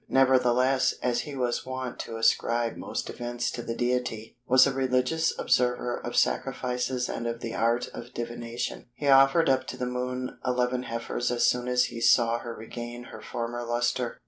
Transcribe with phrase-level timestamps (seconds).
[0.09, 5.31] Nevertheless, as he was wont to ascribe most events to the Deity, was a religious
[5.37, 10.39] observer of sacrifices and of the art of divination, he offered up to the Moon
[10.43, 14.17] 11 heifers as soon as he saw her regain her former lustre.